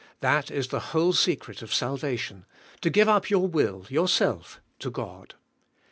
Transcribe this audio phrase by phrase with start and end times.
[0.21, 2.47] That is the whole secret of salvation,
[2.81, 5.35] to give up your will, your self, to God.